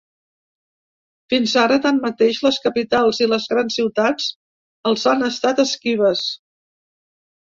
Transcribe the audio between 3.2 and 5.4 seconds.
i les grans ciutats els han